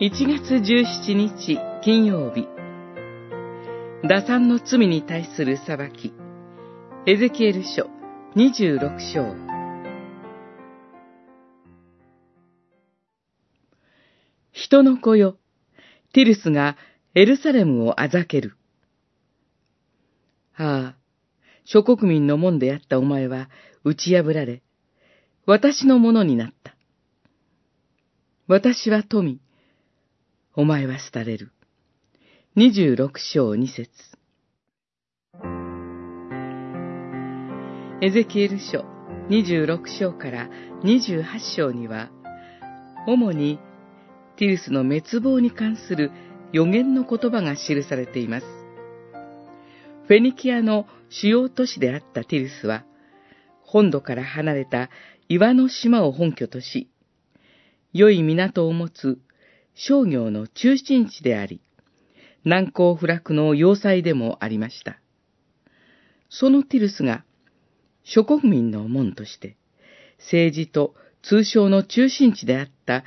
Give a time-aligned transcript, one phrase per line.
[0.00, 2.48] 1月17日金曜日
[4.08, 6.14] 打算の罪に対する裁き
[7.06, 7.86] エゼキエル書
[8.34, 9.34] 26章
[14.52, 15.36] 人の子よ、
[16.14, 16.78] ティルスが
[17.14, 18.56] エルサレムをあざける。
[20.56, 20.96] ああ、
[21.66, 23.50] 諸国民の門であったお前は
[23.84, 24.62] 打ち破られ、
[25.44, 26.74] 私のものになった。
[28.46, 29.40] 私は富、
[30.56, 31.52] お前は廃れる。
[32.56, 33.88] 二十六章二節
[38.02, 38.84] エゼキエル書
[39.28, 40.50] 二十六章から
[40.82, 42.10] 二十八章には、
[43.06, 43.60] 主に
[44.38, 46.10] ティルスの滅亡に関する
[46.52, 48.46] 予言の言葉が記されています。
[50.08, 52.84] フェニキアの主要都市であったティルスは、
[53.62, 54.90] 本土から離れた
[55.28, 56.90] 岩の島を本拠とし、
[57.92, 59.20] 良い港を持つ
[59.82, 61.62] 商業の中心地であり、
[62.44, 65.00] 難攻不落の要塞でもありました。
[66.28, 67.24] そのティルスが
[68.04, 69.56] 諸国民の門として、
[70.18, 73.04] 政治と通商の中心地であった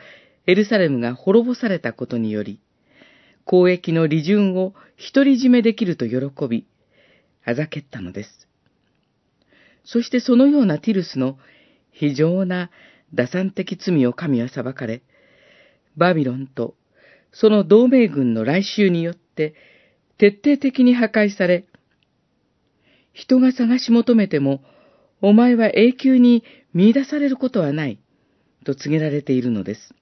[0.47, 2.59] エルサレムが滅ぼされたことにより、
[3.45, 4.73] 交易の利潤を
[5.13, 6.65] 独り占めできると喜び、
[7.45, 8.47] あざけったのです。
[9.85, 11.37] そしてそのようなティルスの
[11.91, 12.71] 非常な
[13.13, 15.03] 打算的罪を神は裁かれ、
[15.97, 16.75] バビロンと
[17.33, 19.55] その同盟軍の来襲によって
[20.17, 21.65] 徹底的に破壊され、
[23.11, 24.63] 人が探し求めても、
[25.21, 27.99] お前は永久に見出されることはない、
[28.65, 29.93] と告げられているのです。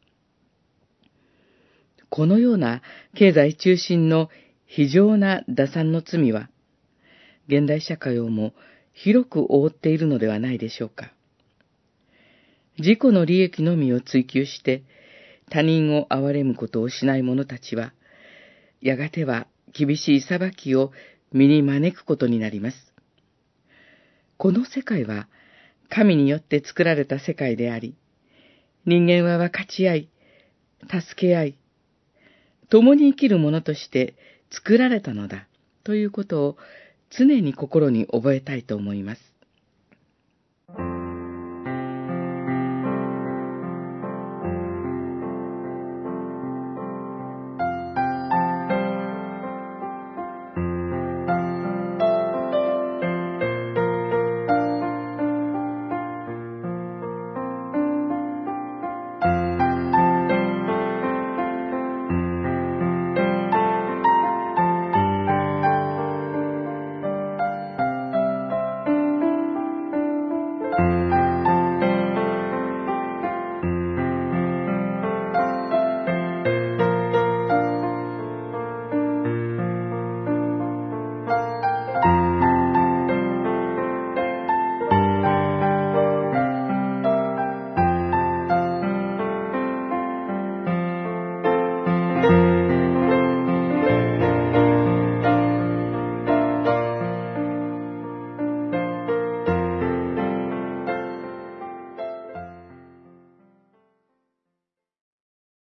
[2.10, 2.82] このような
[3.16, 4.30] 経済中心の
[4.66, 6.50] 非常な打算の罪は、
[7.48, 8.54] 現代社会をも
[8.94, 11.14] 広く覆っているのではないでしょうか。
[12.78, 14.84] 自己の利益のみを追求して
[15.52, 17.94] 他人を憐れむことをしない者たちは、
[18.82, 20.92] やがては厳しい裁きを
[21.34, 22.94] 身に招くことになります。
[24.38, 25.28] この世界は
[25.90, 27.96] 神によって作られた世界であり、
[28.86, 30.10] 人間は分かち合い、
[30.90, 31.58] 助け合い、
[32.70, 34.16] 共に生きる者として
[34.50, 35.48] 作られたのだ
[35.84, 36.58] ということを
[37.10, 39.31] 常に心に覚えたいと思います。